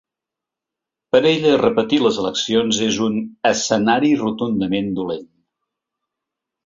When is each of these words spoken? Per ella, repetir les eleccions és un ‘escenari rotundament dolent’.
Per 1.15 1.19
ella, 1.31 1.51
repetir 1.63 1.99
les 2.05 2.17
eleccions 2.23 2.79
és 2.87 2.99
un 3.09 3.21
‘escenari 3.53 4.13
rotundament 4.25 4.93
dolent’. 5.03 5.29